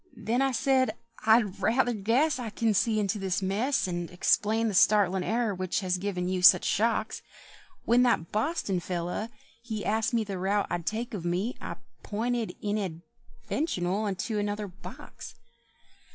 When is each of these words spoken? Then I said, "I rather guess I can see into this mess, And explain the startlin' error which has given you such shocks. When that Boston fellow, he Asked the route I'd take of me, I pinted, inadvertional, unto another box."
Then 0.17 0.41
I 0.41 0.51
said, 0.51 0.95
"I 1.27 1.43
rather 1.43 1.93
guess 1.93 2.39
I 2.39 2.49
can 2.49 2.73
see 2.73 2.99
into 2.99 3.19
this 3.19 3.43
mess, 3.43 3.87
And 3.87 4.09
explain 4.09 4.67
the 4.67 4.73
startlin' 4.73 5.21
error 5.23 5.53
which 5.53 5.81
has 5.81 5.99
given 5.99 6.27
you 6.27 6.41
such 6.41 6.65
shocks. 6.65 7.21
When 7.85 8.01
that 8.01 8.31
Boston 8.31 8.79
fellow, 8.79 9.29
he 9.61 9.85
Asked 9.85 10.13
the 10.25 10.39
route 10.39 10.65
I'd 10.71 10.87
take 10.87 11.13
of 11.13 11.23
me, 11.23 11.55
I 11.61 11.75
pinted, 12.01 12.55
inadvertional, 12.63 14.05
unto 14.07 14.39
another 14.39 14.67
box." 14.67 15.35